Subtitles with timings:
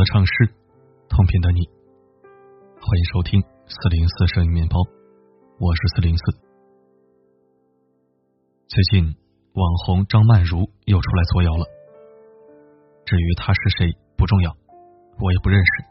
[0.00, 0.32] 的城市，
[1.10, 1.60] 同频的你，
[2.80, 3.38] 欢迎收听
[3.68, 4.80] 四零四声音面包，
[5.58, 6.24] 我是四零四。
[8.66, 9.14] 最近
[9.52, 11.66] 网红张曼如又出来作妖了，
[13.04, 14.56] 至于她是谁不重要，
[15.20, 15.84] 我也不认识，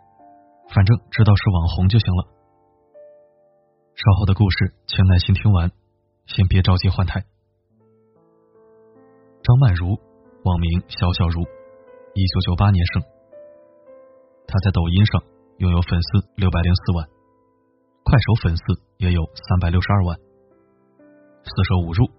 [0.74, 2.26] 反正知道是网红就行了。
[3.94, 5.72] 稍后的故事，请耐心听完，
[6.26, 7.24] 先别着急换台。
[9.44, 10.00] 张曼如，
[10.46, 11.44] 网名小小如，
[12.16, 13.04] 一九九八年生。
[14.50, 15.22] 她在抖音上
[15.60, 17.06] 拥有粉丝六百零四万，
[18.02, 18.64] 快手粉丝
[18.98, 20.18] 也有三百六十二万，
[21.46, 22.10] 四舍五入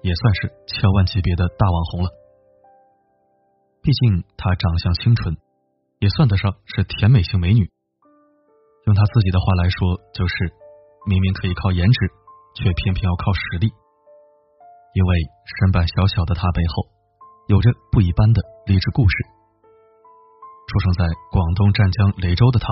[0.00, 2.08] 也算是千万级别的大网红了。
[3.82, 5.36] 毕竟她长相清纯，
[6.00, 7.68] 也算得上是甜美型美女。
[8.86, 10.34] 用她自己的话来说，就是
[11.06, 12.08] 明明可以靠颜值，
[12.56, 13.68] 却偏偏要靠实力。
[14.94, 15.16] 因为
[15.60, 16.88] 身板小小的她背后，
[17.48, 19.35] 有着不一般的励志故事。
[20.76, 22.68] 出生在广东湛江雷州的他，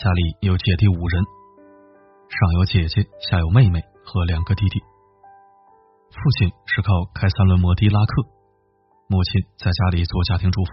[0.00, 1.22] 家里有姐弟五人，
[2.24, 4.80] 上有姐姐，下有妹妹和两个弟弟。
[6.08, 8.22] 父亲是靠开三轮摩的拉客，
[9.08, 10.70] 母亲在家里做家庭主妇。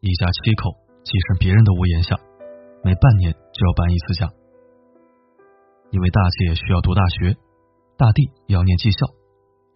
[0.00, 0.72] 一家七口
[1.04, 2.16] 跻身别人的屋檐下，
[2.82, 4.32] 每半年就要搬一次家。
[5.90, 7.36] 因为大姐需要读大学，
[7.98, 9.04] 大弟要念技校，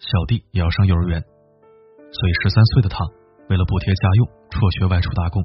[0.00, 3.04] 小弟也要上幼儿园，所以十三岁的他。
[3.50, 5.42] 为了补贴家用，辍学外出打工。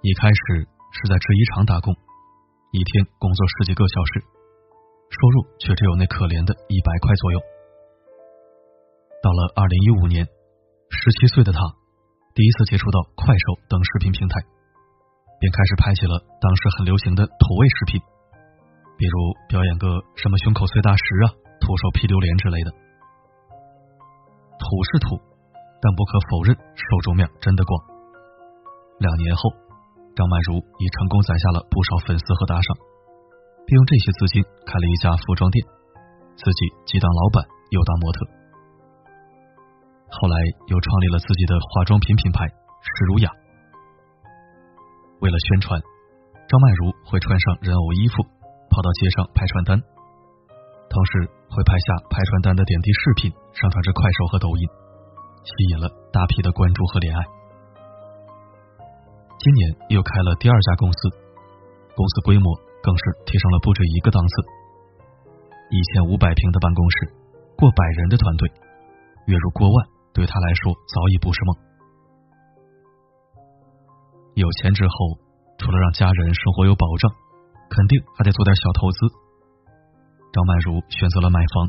[0.00, 1.92] 一开始是在制衣厂打工，
[2.72, 4.24] 一天工作十几个小时，
[5.12, 7.36] 收入却只有那可怜的一百块左右。
[9.20, 10.24] 到了二零一五年，
[10.88, 11.60] 十七岁的他
[12.32, 14.40] 第一次接触到快手等视频平台，
[15.36, 18.00] 便开始拍起了当时很流行的土味视频，
[18.96, 19.12] 比如
[19.52, 22.72] 表演个什么胸口碎大石啊、徒手劈榴莲之类的。
[24.56, 25.33] 土是土。
[25.84, 27.76] 但不可否认，受众面真的广。
[29.04, 29.52] 两年后，
[30.16, 32.72] 张曼如已成功攒下了不少粉丝和打赏，
[33.68, 35.60] 并用这些资金开了一家服装店，
[36.40, 38.24] 自己既当老板又当模特。
[40.08, 40.40] 后来
[40.72, 43.28] 又创立了自己的化妆品品牌施如雅。
[45.20, 45.76] 为了宣传，
[46.48, 48.24] 张曼如会穿上人偶衣服，
[48.72, 49.76] 跑到街上拍传单，
[50.88, 54.64] 同时会拍下拍传单的点滴视频，上传至快手和抖音。
[55.44, 57.20] 吸引了大批的关注和怜爱。
[59.36, 59.60] 今年
[59.92, 60.98] 又开了第二家公司，
[61.92, 62.48] 公司规模
[62.80, 64.32] 更是提升了不止一个档次。
[65.68, 66.96] 一千五百平的办公室，
[67.56, 68.48] 过百人的团队，
[69.26, 69.76] 月入过万，
[70.16, 71.50] 对他来说早已不是梦。
[74.34, 75.20] 有钱之后，
[75.58, 77.12] 除了让家人生活有保障，
[77.68, 78.98] 肯定还得做点小投资。
[80.32, 81.68] 张曼如选择了买房，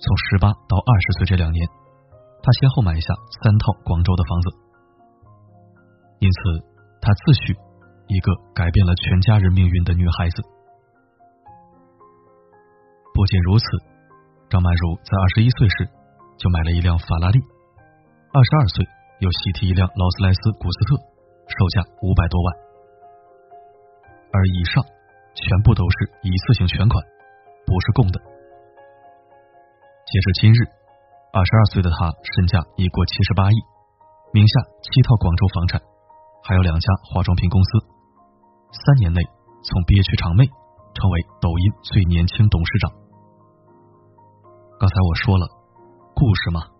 [0.00, 1.83] 从十八到二十岁这两年。
[2.44, 3.08] 他先后买下
[3.40, 4.52] 三套广州的房子，
[6.20, 6.60] 因此
[7.00, 7.56] 他自诩
[8.04, 10.44] 一个改变了全家人命运的女孩子。
[13.16, 13.64] 不仅如此，
[14.52, 15.88] 张曼如在二十一岁时
[16.36, 18.84] 就买了一辆法拉利，二十二岁
[19.24, 21.00] 又喜提一辆劳斯莱斯古斯特，
[21.48, 22.46] 售价五百多万，
[24.36, 24.84] 而以上
[25.32, 26.92] 全部都是一次性全款，
[27.64, 28.20] 不是供的。
[30.04, 30.83] 截至今日。
[31.34, 33.58] 二十二岁的他身价已过七十八亿，
[34.30, 34.54] 名下
[34.86, 35.82] 七套广州房产，
[36.46, 37.70] 还有两家化妆品公司。
[38.70, 39.18] 三年内
[39.66, 40.46] 从憋屈场妹
[40.94, 42.86] 成为抖音最年轻董事长。
[44.78, 45.50] 刚才我说了，
[46.14, 46.70] 故事嘛，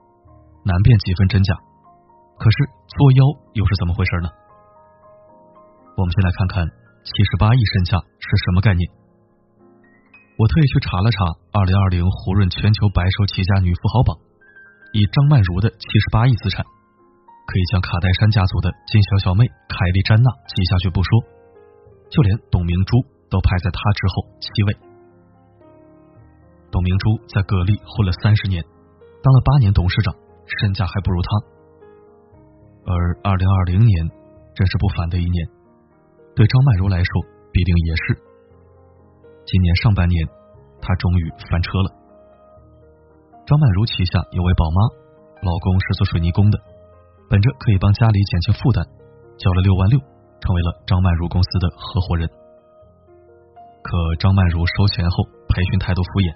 [0.62, 1.58] 难辨几分真假。
[2.38, 2.56] 可是
[2.94, 3.20] 作妖
[3.58, 4.30] 又是怎么回事呢？
[5.98, 6.62] 我们先来看看
[7.02, 8.86] 七十八亿身价是什么概念。
[10.38, 14.14] 我特意去查了查二零二零胡润全球白手起家女富豪榜。
[14.94, 21.18] 以张曼如的七十八亿资产，可以将卡戴珊家族的金小小妹凯莉詹娜挤下去不说，
[22.14, 24.78] 就连董明珠都排在她之后七位。
[26.70, 28.62] 董明珠在格力混了三十年，
[29.18, 30.14] 当了八年董事长，
[30.62, 31.28] 身价还不如她。
[32.86, 32.94] 而
[33.24, 34.08] 二零二零年
[34.54, 35.48] 真是不凡的一年，
[36.36, 37.10] 对张曼如来说
[37.50, 38.22] 必定也是。
[39.44, 40.24] 今年上半年，
[40.80, 42.03] 她终于翻车了。
[43.44, 44.80] 张曼如旗下有位宝妈，
[45.44, 46.56] 老公是做水泥工的，
[47.28, 48.80] 本着可以帮家里减轻负担，
[49.36, 50.00] 交了六万六，
[50.40, 52.24] 成为了张曼如公司的合伙人。
[53.84, 56.32] 可张曼如收钱后培训态度敷衍，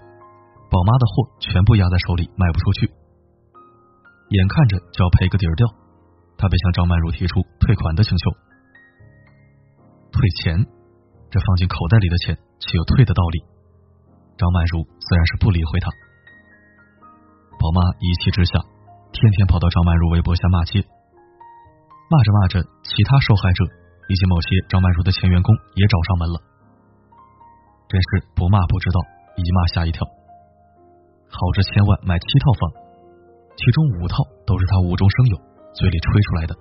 [0.69, 2.93] 宝妈的货全部压在手里卖不出去，
[4.37, 5.65] 眼看着就要赔个底儿掉，
[6.37, 8.29] 他便向张曼如提出退款的请求。
[10.13, 10.61] 退钱？
[11.33, 13.41] 这放进口袋里的钱岂有退的道理？
[14.37, 15.89] 张曼如自然是不理会他。
[17.69, 18.65] 宝妈一气之下，
[19.13, 20.81] 天天跑到张曼如微博下骂街。
[22.09, 23.61] 骂着骂着，其他受害者
[24.09, 26.41] 以及某些张曼如的前员工也找上门了。
[27.93, 29.05] 真是不骂不知道，
[29.37, 30.01] 一骂吓一跳。
[31.29, 32.73] 豪值千万买七套房，
[33.53, 35.37] 其中五套都是他无中生有、
[35.77, 36.57] 嘴里吹出来的。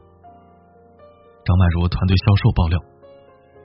[1.48, 2.76] 张曼如团队销售爆料，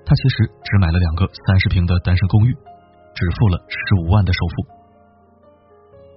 [0.06, 4.81] 他其实只买了两个三十平的单身公寓，只付了十五万的首付，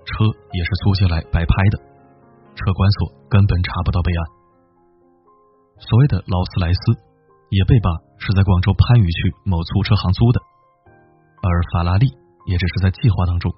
[0.06, 1.76] 车也是租进来白拍的，
[2.54, 4.22] 车管所根本查不到备案。
[5.82, 6.80] 所谓的劳斯莱斯
[7.50, 7.90] 也被扒
[8.22, 10.40] 是在广州番禺区某租车行租的，
[11.42, 12.08] 而法拉利
[12.46, 13.52] 也只是在计划当中。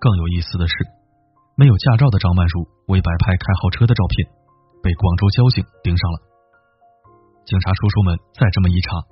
[0.00, 0.74] 更有意思的是，
[1.56, 4.28] 没有驾照的张曼如为摆拍开豪车的照片，
[4.82, 6.18] 被广州交警盯上了。
[7.44, 9.02] 警察叔叔们再这么一查，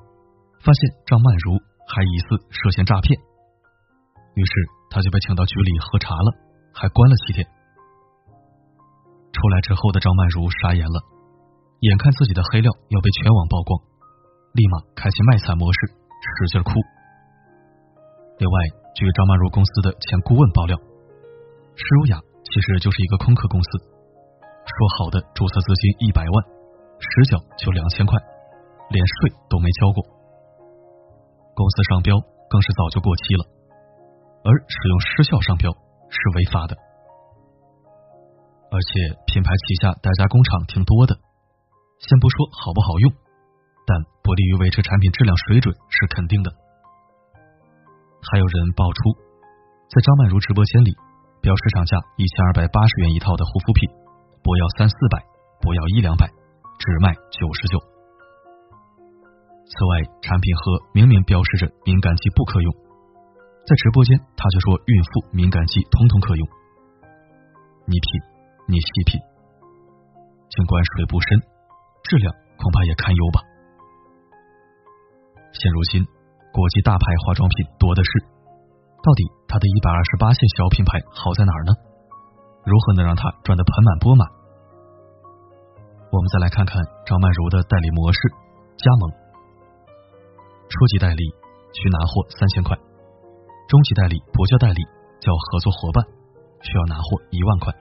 [0.65, 3.21] 发现张曼如还疑似涉嫌诈骗，
[4.35, 4.53] 于是
[4.94, 6.31] 他就被请到局里喝茶了，
[6.70, 7.43] 还关了七天。
[9.35, 11.02] 出来之后的张曼如傻眼了。
[11.82, 13.75] 眼看自己的黑料要被全网曝光，
[14.55, 16.70] 立马开启卖惨模式，使劲哭。
[18.38, 18.56] 另外，
[18.94, 26.35] 据张曼如公司的前顾问爆料，施如雅其实就是一个空壳公司，说好的注册资金一百万，
[27.02, 28.17] 实缴就两千块，
[28.94, 29.99] 连税都没交过。
[31.52, 32.14] 公司商标
[32.49, 33.43] 更是早就过期了，
[34.44, 36.76] 而使用失效商标是违法的。
[38.70, 41.17] 而且品牌旗下代加工厂挺多的。
[42.05, 43.12] 先不说好不好用，
[43.87, 46.52] 但不利于维持产品质量水准是肯定的。
[48.29, 49.14] 还有人爆出，
[49.88, 50.93] 在张曼如直播间里
[51.40, 53.88] 标市场价一千二百八十元一套的护肤品，
[54.43, 55.25] 不要三四百，
[55.62, 56.29] 不要一两百，
[56.76, 57.79] 只卖九十九。
[59.64, 60.62] 此外，产品盒
[60.93, 62.75] 明明标示着敏感肌不可用，
[63.64, 66.44] 在直播间他却说孕妇敏感肌通通可用。
[67.88, 68.08] 你品，
[68.69, 69.20] 你细品，
[70.52, 71.40] 尽管水不深。
[72.05, 72.28] 质量
[72.61, 73.40] 恐怕也堪忧吧。
[75.56, 76.05] 现如今，
[76.52, 78.11] 国际大牌化妆品多的是，
[79.00, 81.72] 到底它的一百二十八线小品牌好在哪儿呢？
[82.69, 84.28] 如何能让它赚得盆满钵满？
[86.12, 86.76] 我们再来看看
[87.08, 88.19] 张曼如的代理模式：
[88.76, 89.08] 加盟，
[90.69, 91.25] 初级代理
[91.72, 92.76] 需拿货三千块，
[93.69, 94.82] 中级代理不叫代理，
[95.20, 96.05] 叫合作伙伴，
[96.62, 97.72] 需要拿货一万块，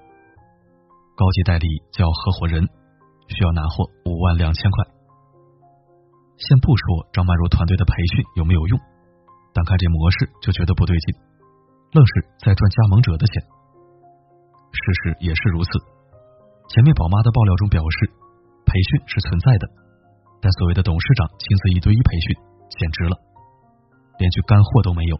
[1.15, 2.68] 高级代理叫合伙人。
[3.30, 4.83] 需要拿货五万两千块。
[6.38, 8.77] 先不说张曼如团队的培训有没有用，
[9.56, 11.15] 单看这模式就觉得不对劲，
[11.94, 12.12] 愣是
[12.44, 13.41] 在赚加盟者的钱。
[14.75, 15.71] 事实也是如此。
[16.68, 18.12] 前面宝妈的爆料中表示，
[18.68, 19.65] 培训是存在的，
[20.41, 22.35] 但所谓的董事长亲自一对一培训，
[22.75, 23.15] 简直了，
[24.19, 25.15] 连句干货都没有。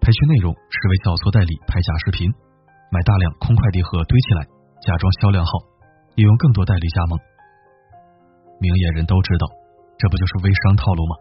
[0.00, 2.30] 培训内容是为教唆代理拍假视频，
[2.94, 4.46] 买大量空快递盒堆起来，
[4.82, 5.50] 假装销量好。
[6.16, 7.12] 利用更多代理加盟，
[8.56, 9.44] 明眼人都知道，
[10.00, 11.12] 这不就是微商套路吗？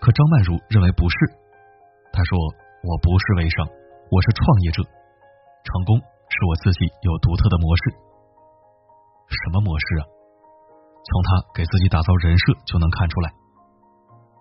[0.00, 1.16] 可张曼如认为不是，
[2.16, 2.32] 他说
[2.80, 3.68] ：“我不是微商，
[4.08, 4.80] 我是创业者，
[5.68, 7.82] 成功是我自己有独特的模式。
[9.28, 10.04] 什么模式啊？
[11.04, 13.28] 从他给自己打造人设就能看出来。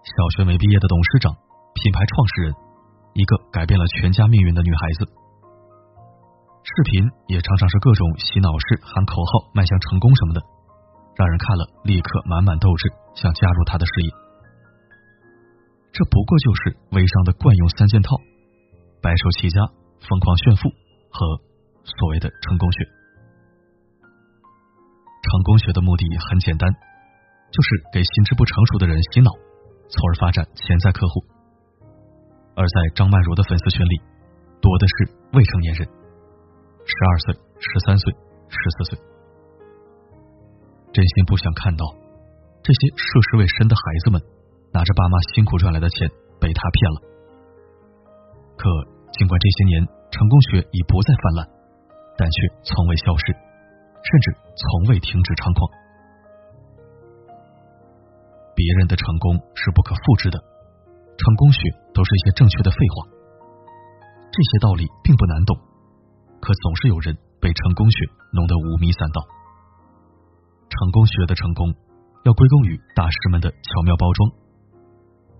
[0.07, 1.35] 小学没毕业的董事长，
[1.75, 2.55] 品牌创始人，
[3.13, 5.11] 一个改变了全家命运的女孩子。”
[6.63, 10.41] 视频也常常是各种洗脑式喊口号迈向成功什么的，
[11.17, 14.09] 让人看了立刻满满斗志，想加入他的事业。
[15.91, 18.15] 这不过就是微商的惯用三件套：
[19.01, 19.59] 白手起家、
[20.07, 20.69] 疯狂炫富
[21.11, 21.41] 和
[21.83, 22.85] 所谓的成功学。
[25.21, 26.71] 成功学的目的很简单，
[27.51, 29.31] 就是给心智不成熟的人洗脑，
[29.89, 31.25] 从而发展潜在客户。
[32.55, 34.01] 而在张曼如的粉丝群里，
[34.61, 34.95] 多的是
[35.33, 35.87] 未成年人。
[36.81, 38.11] 十二岁、十三岁、
[38.49, 38.99] 十四岁，
[40.91, 41.85] 真心不想看到
[42.61, 44.21] 这些涉世未深的孩子们
[44.73, 46.97] 拿着爸妈辛苦赚来的钱被他骗了。
[48.57, 48.67] 可
[49.13, 51.47] 尽管这些年成功学已不再泛滥，
[52.17, 54.25] 但却从未消失，甚至
[54.57, 55.69] 从未停止猖狂。
[58.53, 60.37] 别人的成功是不可复制的，
[61.21, 61.59] 成功学
[61.93, 62.95] 都是一些正确的废话。
[64.33, 65.53] 这些道理并不难懂。
[66.41, 69.21] 可总是有人被成功学弄得五迷三道。
[70.65, 71.69] 成功学的成功
[72.25, 74.31] 要归功于大师们的巧妙包装，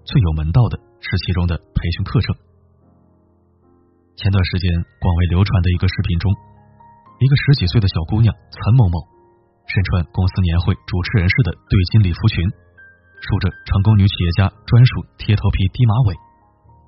[0.05, 2.35] 最有门道的是其中的培训课程。
[4.13, 4.69] 前段时间
[5.01, 6.29] 广为流传的一个视频中，
[7.17, 9.01] 一个十几岁的小姑娘岑某某，
[9.65, 12.45] 身穿公司年会主持人式的对襟礼服裙，
[13.21, 16.17] 梳着成功女企业家专属贴头皮低马尾，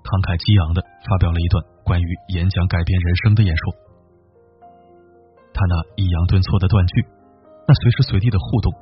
[0.01, 3.61] 慷慨激昂的发表了一段关于演讲改变人生的演说。
[5.53, 7.05] 他那抑扬顿挫的断句，
[7.69, 8.73] 那随时随地的互动，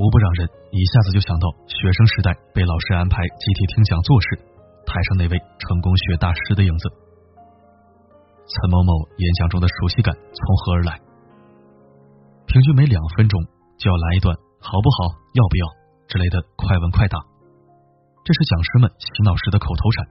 [0.00, 4.40] 无不让人一下子就想到学生时代被老师安排集体听讲座时，
[4.88, 6.88] 台上那位成功学大师的影子。
[8.48, 8.90] 陈某某
[9.20, 10.96] 演讲中的熟悉感从何而来？
[12.48, 13.36] 平均每两分钟
[13.76, 14.32] 就要来一段
[14.64, 15.68] “好不好，要不要”
[16.08, 17.20] 之类的快问快答，
[18.24, 20.08] 这是讲师们洗脑时的口头禅，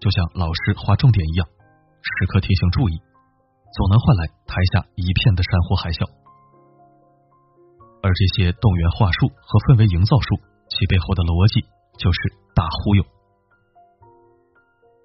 [0.00, 1.44] 就像老师划重点一样，
[2.00, 2.96] 时刻提醒注意，
[3.76, 6.08] 总能换来台下一片的山呼海啸。
[8.00, 10.40] 而这些动员话术和氛围营造术，
[10.72, 11.60] 其背后的逻辑
[12.00, 12.18] 就是
[12.56, 13.04] 大忽悠。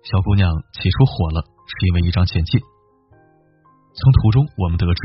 [0.08, 0.48] 小姑娘
[0.80, 2.56] 起初火了，是因为一张简介。
[4.00, 5.02] 从图中我们得知，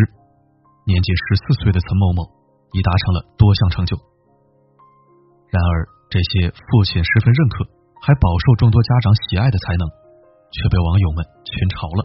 [0.86, 2.30] 年仅十四岁的岑某某
[2.70, 3.98] 已达成了多项成就。
[5.50, 7.64] 然而，这些父亲十分认可，
[8.04, 9.88] 还饱受众多家长喜爱的才能，
[10.52, 12.02] 却被网友们群嘲了。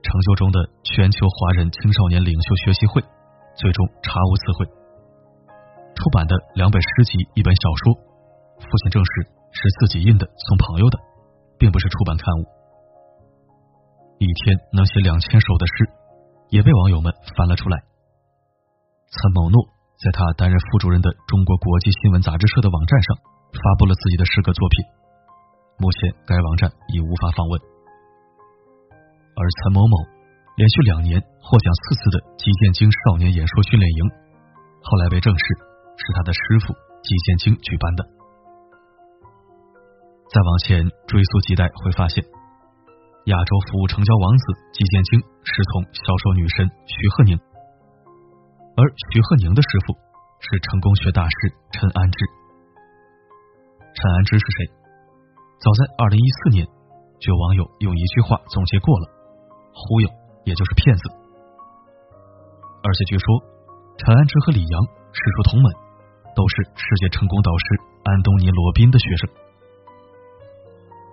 [0.00, 3.04] 成就中的全球华人青少年领袖学习会。
[3.58, 4.64] 最终查无此会。
[5.92, 7.92] 出版的两本诗集，一本小说，
[8.62, 9.10] 父亲证实
[9.50, 10.96] 是自己印的，送朋友的，
[11.58, 12.46] 并不是出版刊物。
[14.22, 15.74] 一天能写两千首的诗，
[16.48, 17.82] 也被网友们翻了出来。
[19.10, 19.66] 岑某诺
[20.00, 23.16] 在他担任副主任的中国国际新闻杂志社的网站上
[23.52, 24.84] 发布了自己的诗歌作品，
[25.76, 27.60] 目前该网站已无法访问。
[29.36, 29.96] 而陈某某。
[30.56, 34.00] 连续两年获奖四次的季建京少年演说训练营，
[34.82, 35.44] 后来被证实
[35.96, 38.04] 是他的师傅季建京举办的。
[40.28, 42.22] 再往前追溯几代，会发现
[43.24, 47.40] 亚洲服务成交王子季建京师从销售女神徐鹤宁，
[48.80, 49.92] 而徐鹤宁的师傅
[50.40, 52.18] 是成功学大师陈安之。
[53.92, 54.72] 陈安之是谁？
[55.60, 56.64] 早在二零一四年，
[57.20, 59.04] 就有网友用一句话总结过了：
[59.76, 60.08] 忽悠。
[60.48, 61.04] 也就是骗子，
[62.82, 63.26] 而且据说
[63.98, 64.76] 陈安之和李阳
[65.12, 65.68] 师出同门，
[66.34, 67.64] 都是世界成功导师
[68.08, 69.28] 安东尼·罗宾的学生。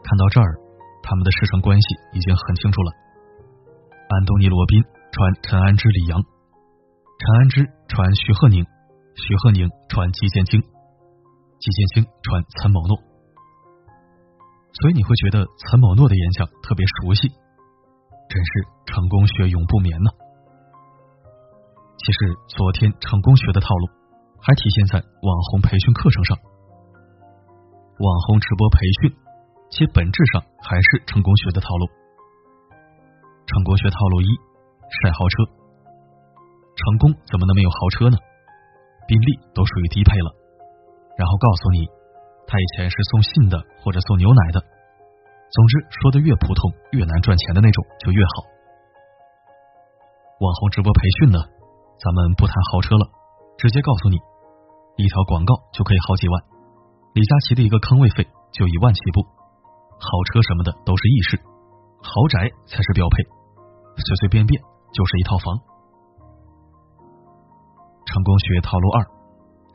[0.01, 0.55] 看到这儿，
[1.03, 2.89] 他们的师承关系已经很清楚了。
[4.07, 4.79] 安东尼·罗宾
[5.11, 6.23] 传陈安之、李阳，
[7.27, 8.63] 陈安之传徐鹤宁，
[9.19, 10.61] 徐鹤宁传季建清，
[11.59, 12.95] 季建清传岑某诺。
[14.71, 17.27] 所以你会觉得岑某诺的演讲特别熟悉。
[17.27, 18.51] 真是
[18.87, 20.09] 成功学永不眠呢。
[21.99, 23.91] 其实，昨天成功学的套路
[24.39, 26.37] 还体现在网红培训课程上。
[27.99, 29.11] 网红直播培训，
[29.69, 31.91] 其本质上还是成功学的套路。
[33.51, 34.27] 成功学套路一：
[35.03, 35.56] 晒豪车。
[36.77, 38.17] 成功怎么能没有豪车呢？
[39.09, 40.29] 宾利都属于低配了。
[41.17, 41.89] 然后告诉你，
[42.45, 44.61] 他以前是送信的，或者送牛奶的。
[45.49, 48.45] 总之，说的越普通、越难赚钱的那种就越好。
[50.37, 51.39] 网红直播培训呢，
[51.97, 53.09] 咱们不谈豪车了，
[53.57, 54.17] 直接告诉你，
[55.01, 56.35] 一条广告就可以好几万，
[57.15, 59.25] 李佳琦的一个坑位费就一万起步，
[59.97, 61.41] 豪车什么的都是易事，
[62.03, 63.23] 豪宅才是标配，
[63.97, 64.61] 随随便便
[64.93, 65.57] 就是一套房。
[68.07, 69.03] 成功学套路二：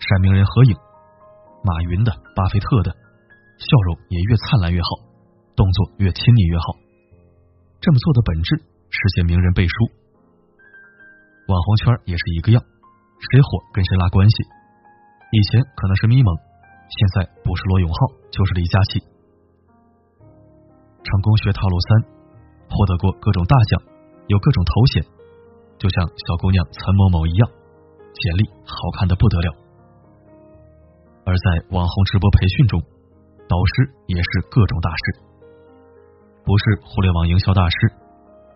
[0.01, 0.73] 晒名人合影，
[1.63, 4.89] 马云的、巴菲特的，笑容也越灿烂越好。
[5.55, 6.65] 动作越亲昵越好，
[7.79, 8.57] 这么做的本质
[8.89, 9.75] 是见名人背书。
[11.47, 14.37] 网红圈也是一个样，谁火跟谁拉关系。
[15.31, 16.33] 以前可能是咪蒙，
[16.89, 17.97] 现在不是罗永浩
[18.33, 19.05] 就是李佳琦。
[21.05, 22.09] 成功学套路三：
[22.73, 23.83] 获得过各种大奖，
[24.29, 25.05] 有各种头衔，
[25.77, 27.51] 就像小姑娘岑某某一样，
[28.15, 29.49] 简历好看的不得了。
[31.25, 32.81] 而在网红直播培训中，
[33.49, 35.05] 导师也是各种大师。
[36.43, 37.89] 不是互联网营销大师，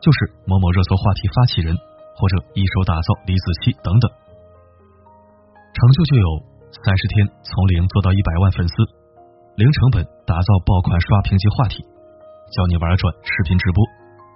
[0.03, 1.71] 就是某某热搜话题发起人，
[2.19, 4.11] 或者一手打造李子柒等等，
[5.71, 6.29] 成就就有
[6.83, 8.75] 三十天从零做到一百万粉丝，
[9.55, 11.79] 零成本打造爆款刷屏级话题，
[12.51, 13.79] 教你玩转视频直播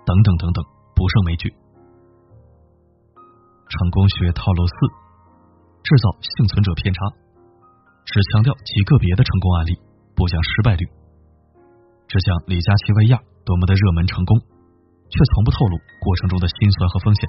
[0.06, 0.62] 等等等等，
[0.94, 1.50] 不胜枚举。
[3.66, 4.74] 成功学套路四：
[5.82, 7.00] 制造幸存者偏差，
[8.04, 9.78] 只强调极个别的成功案例，
[10.14, 10.84] 不讲失败率，
[12.08, 13.18] 只讲李佳琦薇娅。
[13.42, 17.26] 多么的热门成功，却从不透露过程中的辛酸和风险。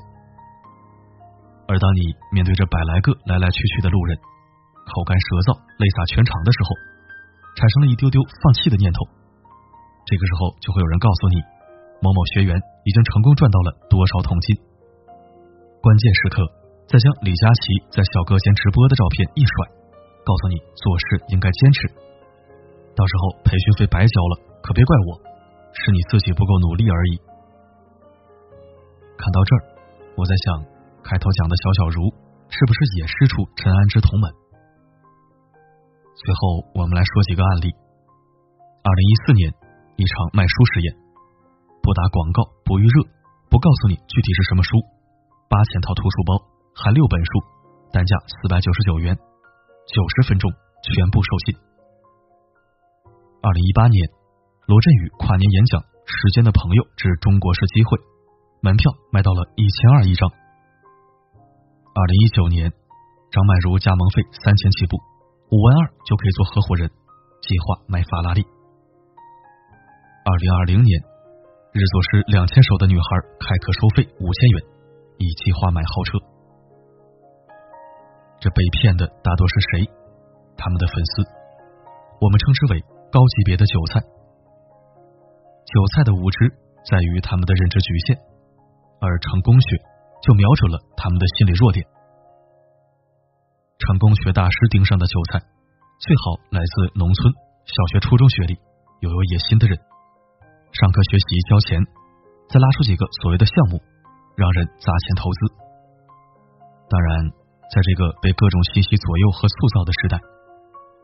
[1.65, 2.01] 而当你
[2.35, 4.19] 面对着百来个来来去去的路人，
[4.85, 6.69] 口干舌燥、泪洒全场的时候，
[7.57, 9.01] 产生了一丢丢放弃的念头。
[10.05, 11.41] 这个时候，就会有人告诉你，
[12.03, 12.53] 某某学员
[12.85, 14.61] 已经成功赚到了多少桶金。
[15.81, 16.45] 关键时刻，
[16.87, 17.61] 再将李佳琦
[17.91, 19.53] 在小哥间直播的照片一甩，
[20.23, 21.79] 告诉你做事应该坚持。
[22.95, 25.31] 到时候培训费白交了，可别怪我。
[25.71, 27.15] 是你自己不够努力而已。
[29.15, 29.63] 看到这儿，
[30.19, 30.59] 我在想，
[31.01, 32.11] 开头讲的小小如
[32.51, 34.27] 是不是也师出陈安之同门？
[36.11, 37.71] 最后，我们来说几个案例。
[38.83, 39.47] 二零一四年，
[39.95, 40.91] 一场卖书实验，
[41.81, 43.07] 不打广告，不预热，
[43.47, 44.75] 不告诉你具体是什么书，
[45.47, 46.35] 八千套图书包
[46.73, 47.29] 含六本书，
[47.91, 50.49] 单价四百九十九元，九十分钟
[50.81, 51.57] 全部售罄。
[53.43, 54.07] 二零一八年，
[54.67, 57.97] 罗振宇跨年演讲《时间的朋友之中国式机会》，
[58.63, 60.31] 门票卖到了一千二一张。
[61.93, 62.71] 二零一九年，
[63.31, 64.95] 张曼如加盟费三千起步。
[65.51, 66.87] 五万二就可以做合伙人，
[67.43, 68.39] 计划买法拉利。
[70.23, 71.03] 二零二零年，
[71.75, 73.05] 日作诗两千首的女孩
[73.43, 74.63] 开课收费五千元，
[75.19, 76.30] 以计划买豪车。
[78.41, 79.85] 这被骗的大多是谁？
[80.57, 81.21] 他们的粉丝，
[82.19, 82.81] 我们称之为
[83.13, 84.01] 高级别的韭菜。
[84.01, 86.49] 韭菜的无知
[86.81, 88.17] 在于他们的认知局限，
[88.99, 89.77] 而成功学
[90.25, 91.85] 就瞄准了他们的心理弱点。
[93.77, 95.37] 成功学大师盯上的韭菜，
[96.01, 97.21] 最好来自农村，
[97.69, 98.57] 小学、初中学历，
[99.01, 99.77] 又有野心的人。
[100.73, 101.77] 上课学习交钱，
[102.49, 103.77] 再拉出几个所谓的项目，
[104.33, 105.39] 让人砸钱投资。
[106.89, 107.29] 当然，
[107.71, 110.19] 在这个被各种信息左右和塑造的时代，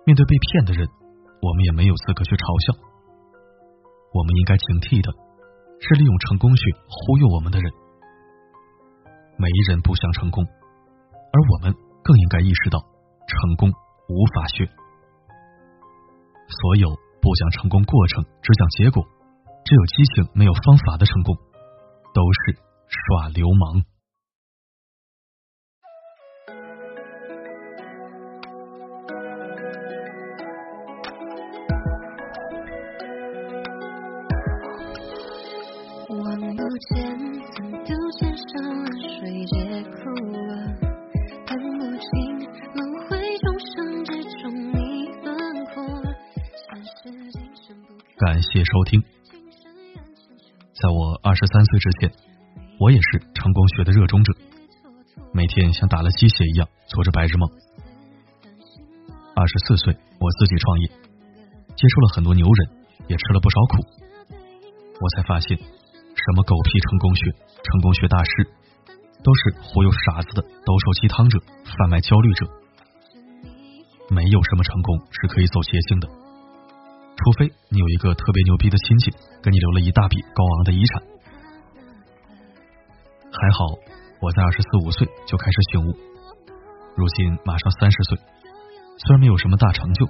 [0.05, 0.83] 面对被骗的人，
[1.39, 2.75] 我们也没有资格去嘲笑。
[4.11, 5.07] 我们应该警惕的
[5.79, 7.71] 是利用成功去忽悠我们的人。
[9.39, 11.73] 没人不想成功，而我们。
[12.07, 13.67] 更应该意识到，成功
[14.07, 14.63] 无法学。
[16.47, 16.87] 所有
[17.19, 19.03] 不讲成功过程，只讲结果，
[19.65, 21.35] 只有激情没有方法的成功，
[22.13, 22.55] 都是
[22.87, 23.83] 耍流氓。
[48.17, 48.99] 感谢收听。
[50.73, 52.11] 在我二十三岁之前，
[52.79, 54.33] 我也是成功学的热衷者，
[55.31, 57.47] 每天像打了鸡血一样做着白日梦。
[59.35, 60.87] 二十四岁，我自己创业，
[61.77, 63.85] 接触了很多牛人，也吃了不少苦。
[64.99, 67.21] 我才发现，什么狗屁成功学、
[67.61, 68.31] 成功学大师，
[69.21, 71.37] 都是忽悠傻子的兜售鸡汤者、
[71.77, 72.49] 贩卖焦虑者。
[74.09, 76.09] 没有什么成功是可以走捷径的。
[77.17, 81.01] 除非你有一个特别牛逼的亲戚，给你留了一大笔高昂的遗产。
[83.27, 83.65] 还好
[84.21, 85.91] 我在二十四五岁就开始醒悟，
[86.95, 88.17] 如今马上三十岁，
[88.97, 90.07] 虽然没有什么大成就，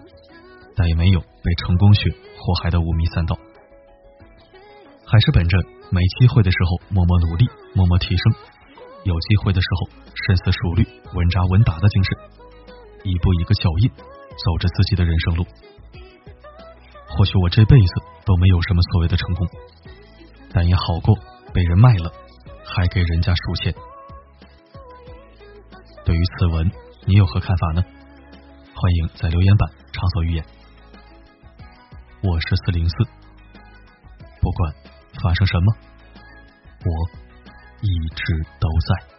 [0.75, 3.35] 但也没有被成功学祸害的五迷三道，
[5.05, 5.57] 还是本着
[5.89, 8.35] 没机会的时候默默努力、默默提升，
[9.03, 12.17] 有机会的时候深思熟虑、稳扎稳打的精神，
[13.03, 15.45] 一步一个脚印，走着自己的人生路。
[17.17, 17.93] 或许我这辈子
[18.25, 19.47] 都没有什么所谓的成功，
[20.53, 21.15] 但也好过
[21.51, 22.11] 被人卖了，
[22.63, 23.73] 还给人家数钱。
[26.05, 26.71] 对于此文，
[27.07, 27.83] 你有何看法呢？
[28.75, 30.45] 欢迎在留言板畅所欲言。
[32.21, 32.95] 我是四零四，
[34.39, 34.73] 不管
[35.23, 35.75] 发生什么，
[36.85, 36.91] 我
[37.81, 39.16] 一直都在。